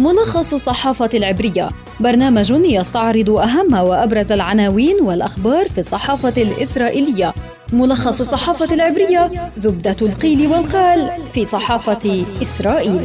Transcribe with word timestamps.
ملخص 0.00 0.54
الصحافة 0.54 1.10
العبرية. 1.14 1.68
برنامج 2.00 2.50
يستعرض 2.50 3.30
أهم 3.30 3.74
وأبرز 3.74 4.32
العناوين 4.32 4.96
والأخبار 5.02 5.68
في 5.68 5.80
الصحافة 5.80 6.42
الإسرائيلية. 6.42 7.34
ملخص 7.72 8.20
الصحافة 8.20 8.74
العبرية 8.74 9.30
زبدة 9.58 9.96
القيل 10.02 10.46
والقال 10.46 11.10
في 11.34 11.44
صحافة 11.46 12.24
إسرائيل. 12.42 13.00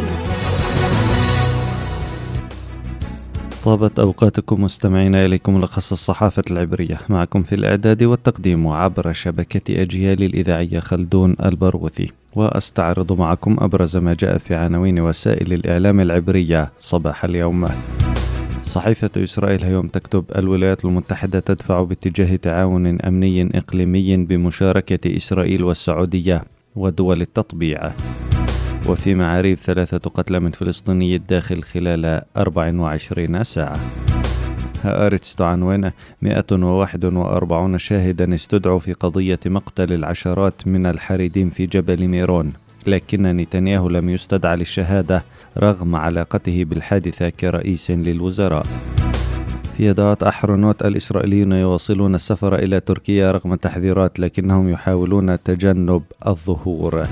طابت 3.66 4.00
أوقاتكم 4.00 4.64
مستمعينا 4.64 5.26
إليكم 5.26 5.56
ملخص 5.56 5.92
الصحافة 5.92 6.44
العبرية. 6.52 7.00
معكم 7.10 7.44
في 7.44 7.56
الإعداد 7.56 8.04
والتقديم 8.04 8.68
عبر 8.68 9.14
شبكة 9.14 9.82
أجيال 9.82 10.24
الإذاعية 10.24 10.80
خلدون 10.80 11.36
البرغوثي. 11.46 12.12
وأستعرض 12.36 13.20
معكم 13.20 13.58
أبرز 13.60 13.98
ما 13.98 14.14
جاء 14.14 14.38
في 14.38 14.56
عناوين 14.56 15.00
وسائل 15.00 15.54
الإعلام 15.54 16.00
العبرية 16.00 16.72
صباح 16.78 17.26
اليوم. 17.26 17.68
صحيفة 18.64 19.10
إسرائيل 19.18 19.64
اليوم 19.64 19.88
تكتب 19.88 20.26
الولايات 20.36 20.86
المتحدة 20.86 21.40
تدفع 21.40 21.84
باتجاه 21.84 22.36
تعاون 22.36 23.02
أمني 23.02 23.58
إقليمي 23.58 24.18
بمشاركة 24.18 25.18
إسرائيل 25.18 25.64
والسعودية 25.64 26.44
ودول 26.76 27.22
التطبيع. 27.22 27.92
وفي 28.90 29.16
معاريف 29.16 29.62
ثلاثة 29.64 29.98
قتلى 29.98 30.40
من 30.40 30.52
فلسطيني 30.52 31.16
الداخل 31.16 31.64
خلال 31.64 32.22
24 32.38 33.44
ساعة. 33.44 33.80
هآرتس 34.84 35.36
تعنون 35.36 35.92
141 36.22 37.78
شاهدا 37.78 38.36
استدعوا 38.36 38.80
في 38.80 38.94
قضية 38.94 39.40
مقتل 39.46 39.94
العشرات 39.94 40.68
من 40.68 40.86
الحريدين 40.86 41.50
في 41.50 41.66
جبل 41.66 42.08
ميرون. 42.08 42.54
لكن 42.88 43.24
نتنياهو 43.24 43.90
لم 43.90 44.10
يستدعى 44.10 44.56
للشهادة 44.58 45.24
رغم 45.58 45.96
علاقته 45.96 46.64
بالحادثة 46.64 47.30
كرئيس 47.30 47.92
للوزراء. 47.92 48.66
في 49.78 49.88
يدات 49.88 50.24
أحرنوت 50.24 50.86
الإسرائيليون 50.86 51.52
يواصلون 51.52 52.16
السفر 52.16 52.56
إلى 52.56 52.80
تركيا 52.80 53.32
رغم 53.32 53.56
تحذيرات 53.56 54.20
لكنهم 54.20 54.70
يحاولون 54.70 55.44
تجنب 55.44 56.04
الظهور. 56.28 57.06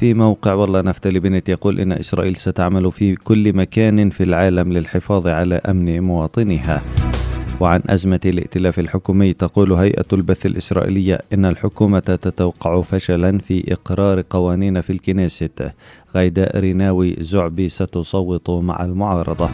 في 0.00 0.14
موقع 0.14 0.52
والله 0.52 0.80
نفتلي 0.80 1.20
بنت 1.20 1.48
يقول 1.48 1.80
إن 1.80 1.92
إسرائيل 1.92 2.36
ستعمل 2.36 2.92
في 2.92 3.14
كل 3.14 3.56
مكان 3.56 4.10
في 4.10 4.24
العالم 4.24 4.72
للحفاظ 4.72 5.26
على 5.26 5.54
أمن 5.54 6.00
مواطنيها. 6.00 6.80
وعن 7.60 7.82
أزمة 7.88 8.20
الائتلاف 8.24 8.78
الحكومي 8.78 9.32
تقول 9.32 9.72
هيئة 9.72 10.04
البث 10.12 10.46
الإسرائيلية 10.46 11.20
إن 11.32 11.44
الحكومة 11.44 11.98
تتوقع 11.98 12.82
فشلا 12.82 13.38
في 13.38 13.72
إقرار 13.72 14.24
قوانين 14.30 14.80
في 14.80 14.90
الكنيست. 14.90 15.72
غيداء 16.14 16.58
ريناوي 16.58 17.16
زعبي 17.20 17.68
ستصوت 17.68 18.50
مع 18.50 18.84
المعارضة. 18.84 19.48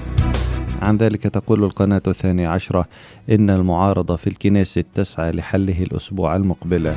عن 0.83 0.97
ذلك 0.97 1.23
تقول 1.23 1.65
القناة 1.65 2.03
الثانية 2.07 2.49
عشرة 2.49 2.87
إن 3.31 3.51
المعارضة 3.51 4.17
في 4.17 4.27
الكنيست 4.27 4.87
تسعى 4.95 5.33
لحله 5.33 5.83
الأسبوع 5.83 6.37
المقبل. 6.37 6.93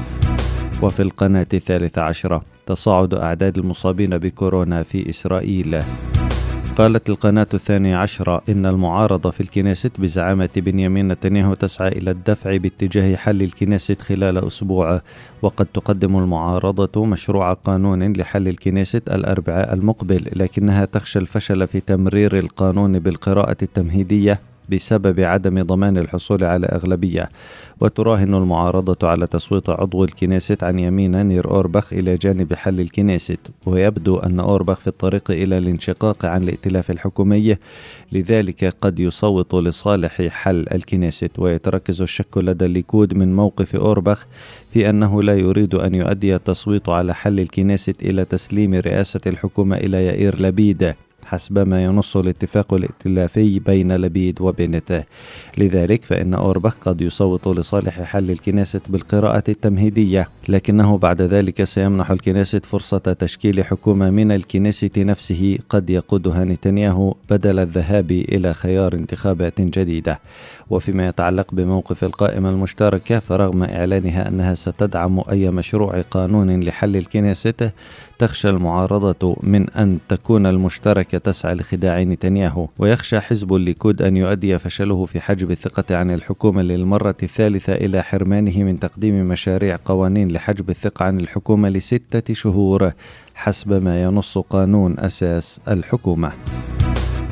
وفي 0.81 1.01
القناة 1.01 1.47
الثالثة 1.53 2.01
عشرة 2.01 2.41
تصاعد 2.65 3.13
أعداد 3.13 3.57
المصابين 3.57 4.17
بكورونا 4.17 4.83
في 4.83 5.09
إسرائيل. 5.09 5.81
قالت 6.77 7.09
القناة 7.09 7.47
الثانية 7.53 7.97
عشرة 7.97 8.41
إن 8.49 8.65
المعارضة 8.65 9.29
في 9.29 9.41
الكنيست 9.41 9.91
بزعامة 10.01 10.49
بنيامين 10.55 11.07
نتنياهو 11.07 11.53
تسعى 11.53 11.87
إلى 11.87 12.11
الدفع 12.11 12.57
باتجاه 12.57 13.15
حل 13.15 13.41
الكنيست 13.41 14.01
خلال 14.01 14.47
أسبوع. 14.47 15.01
وقد 15.41 15.65
تقدم 15.65 16.17
المعارضة 16.17 17.05
مشروع 17.05 17.53
قانون 17.53 18.13
لحل 18.13 18.47
الكنيست 18.47 19.09
الأربعاء 19.09 19.73
المقبل 19.73 20.25
لكنها 20.35 20.85
تخشى 20.85 21.19
الفشل 21.19 21.67
في 21.67 21.79
تمرير 21.79 22.39
القانون 22.39 22.99
بالقراءة 22.99 23.57
التمهيدية. 23.61 24.39
بسبب 24.71 25.19
عدم 25.19 25.63
ضمان 25.63 25.97
الحصول 25.97 26.43
على 26.43 26.65
أغلبية. 26.65 27.29
وتراهن 27.81 28.35
المعارضة 28.35 29.07
على 29.07 29.27
تصويت 29.27 29.69
عضو 29.69 30.03
الكنيست 30.03 30.63
عن 30.63 30.79
يمين 30.79 31.25
نير 31.25 31.51
أوربخ 31.51 31.93
إلى 31.93 32.15
جانب 32.15 32.53
حل 32.53 32.79
الكنيست. 32.79 33.39
ويبدو 33.65 34.17
أن 34.17 34.39
أوربخ 34.39 34.79
في 34.79 34.87
الطريق 34.87 35.31
إلى 35.31 35.57
الانشقاق 35.57 36.25
عن 36.25 36.43
الائتلاف 36.43 36.91
الحكومي 36.91 37.55
لذلك 38.11 38.73
قد 38.81 38.99
يصوت 38.99 39.55
لصالح 39.55 40.21
حل 40.21 40.65
الكنيست. 40.71 41.31
ويتركز 41.37 42.01
الشك 42.01 42.37
لدى 42.37 42.65
الليكود 42.65 43.13
من 43.13 43.35
موقف 43.35 43.75
أوربخ 43.75 44.27
في 44.71 44.89
أنه 44.89 45.23
لا 45.23 45.35
يريد 45.35 45.75
أن 45.75 45.95
يؤدي 45.95 46.35
التصويت 46.35 46.89
على 46.89 47.15
حل 47.15 47.39
الكنيست 47.39 47.95
إلى 48.01 48.25
تسليم 48.25 48.73
رئاسة 48.73 49.21
الحكومة 49.27 49.77
إلى 49.77 50.05
يائير 50.05 50.41
لبيد. 50.41 50.93
حسب 51.29 51.67
ما 51.67 51.83
ينص 51.83 52.17
الاتفاق 52.17 52.73
الائتلافي 52.73 53.59
بين 53.59 53.95
لبيد 53.95 54.41
وبنته 54.41 55.03
لذلك 55.57 56.05
فإن 56.05 56.33
أوربخ 56.33 56.75
قد 56.81 57.01
يصوت 57.01 57.47
لصالح 57.47 58.01
حل 58.01 58.31
الكنيست 58.31 58.81
بالقراءة 58.89 59.43
التمهيدية. 59.49 60.27
لكنه 60.49 60.97
بعد 60.97 61.21
ذلك 61.21 61.63
سيمنح 61.63 62.11
الكنيست 62.11 62.65
فرصة 62.65 62.97
تشكيل 62.97 63.65
حكومة 63.65 64.09
من 64.09 64.31
الكنيست 64.31 64.99
نفسه 64.99 65.57
قد 65.69 65.89
يقودها 65.89 66.45
نتنياهو 66.45 67.15
بدل 67.29 67.59
الذهاب 67.59 68.11
إلى 68.11 68.53
خيار 68.53 68.93
انتخابات 68.93 69.61
جديدة. 69.61 70.19
وفيما 70.69 71.07
يتعلق 71.07 71.47
بموقف 71.51 72.03
القائمة 72.03 72.49
المشتركة 72.49 73.19
فرغم 73.19 73.63
إعلانها 73.63 74.27
أنها 74.27 74.53
ستدعم 74.53 75.21
أي 75.31 75.51
مشروع 75.51 76.01
قانون 76.01 76.59
لحل 76.59 76.95
الكنيست 76.95 77.71
تخشى 78.19 78.49
المعارضة 78.49 79.37
من 79.43 79.69
أن 79.69 79.99
تكون 80.09 80.45
المشتركة 80.45 81.17
تسعى 81.17 81.55
لخداع 81.55 82.03
نتنياهو. 82.03 82.67
ويخشى 82.79 83.19
حزب 83.19 83.53
الليكود 83.53 84.01
أن 84.01 84.17
يؤدي 84.17 84.59
فشله 84.59 85.05
في 85.05 85.19
حجب 85.19 85.51
الثقة 85.51 85.95
عن 85.95 86.11
الحكومة 86.11 86.61
للمرة 86.61 87.15
الثالثة 87.23 87.73
إلى 87.73 88.03
حرمانه 88.03 88.63
من 88.63 88.79
تقديم 88.79 89.25
مشاريع 89.25 89.77
قوانين 89.85 90.38
لحجب 90.39 90.69
الثقة 90.69 91.05
عن 91.05 91.19
الحكومة 91.19 91.69
لستة 91.69 92.33
شهور 92.33 92.91
حسب 93.35 93.83
ما 93.83 94.03
ينص 94.03 94.37
قانون 94.37 94.99
أساس 94.99 95.61
الحكومة. 95.67 96.31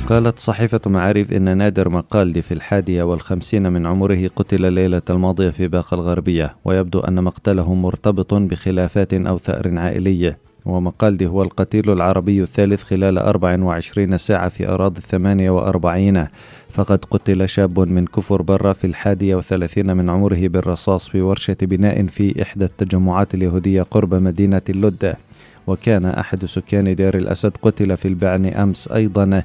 قالت 0.09 0.39
صحيفة 0.39 0.81
معارف 0.85 1.31
إن 1.31 1.57
نادر 1.57 1.89
مقالدي 1.89 2.41
في 2.41 2.53
الحادية 2.53 3.03
والخمسين 3.03 3.71
من 3.73 3.85
عمره 3.85 4.27
قتل 4.35 4.65
الليلة 4.65 5.01
الماضية 5.09 5.49
في 5.49 5.67
باقة 5.67 5.95
الغربية 5.95 6.55
ويبدو 6.65 6.99
أن 6.99 7.23
مقتله 7.23 7.73
مرتبط 7.73 8.33
بخلافات 8.33 9.13
أو 9.13 9.37
ثأر 9.37 9.77
عائلي. 9.77 10.35
ومقالدي 10.67 11.27
هو 11.27 11.43
القتيل 11.43 11.89
العربي 11.89 12.41
الثالث 12.41 12.83
خلال 12.83 13.17
24 13.17 14.17
ساعة 14.17 14.49
في 14.49 14.69
أراضي 14.69 14.97
الثمانية 14.97 15.49
وأربعين. 15.49 16.27
فقد 16.69 17.05
قتل 17.11 17.49
شاب 17.49 17.79
من 17.79 18.05
كفر 18.05 18.41
برة 18.41 18.73
في 18.73 18.87
الحادية 18.87 19.35
وثلاثين 19.35 19.97
من 19.97 20.09
عمره 20.09 20.47
بالرصاص 20.47 21.07
في 21.07 21.21
ورشة 21.21 21.57
بناء 21.61 22.05
في 22.05 22.41
إحدى 22.41 22.65
التجمعات 22.65 23.33
اليهودية 23.33 23.81
قرب 23.81 24.13
مدينة 24.13 24.61
اللدة 24.69 25.17
وكان 25.67 26.05
أحد 26.05 26.45
سكان 26.45 26.95
دير 26.95 27.17
الأسد 27.17 27.51
قتل 27.61 27.97
في 27.97 28.07
البعن 28.07 28.45
أمس 28.45 28.87
أيضا 28.87 29.43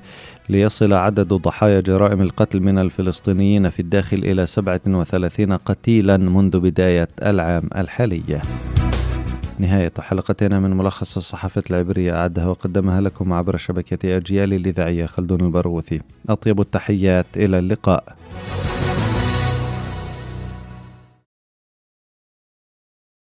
ليصل 0.49 0.93
عدد 0.93 1.28
ضحايا 1.28 1.81
جرائم 1.81 2.22
القتل 2.22 2.61
من 2.61 2.78
الفلسطينيين 2.78 3.71
في 3.71 3.81
الداخل 3.81 4.19
إلى 4.19 4.47
37 4.47 5.53
قتيلا 5.53 6.16
منذ 6.16 6.59
بداية 6.59 7.09
العام 7.22 7.62
الحالي. 7.77 8.22
نهاية 9.59 9.93
حلقتنا 9.99 10.61
من 10.61 10.77
ملخص 10.77 11.17
الصحافة 11.17 11.63
العبرية 11.71 12.17
أعدها 12.17 12.47
وقدمها 12.47 13.01
لكم 13.01 13.33
عبر 13.33 13.57
شبكة 13.57 14.17
أجيال 14.17 14.53
الإذاعية 14.53 15.07
خلدون 15.07 15.41
البروثي. 15.41 16.01
أطيب 16.29 16.61
التحيات 16.61 17.27
إلى 17.37 17.59
اللقاء. 17.59 18.17